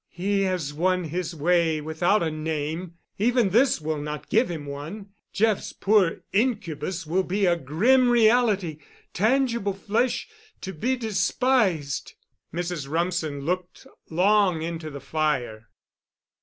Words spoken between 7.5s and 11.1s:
grim reality—tangible flesh—to be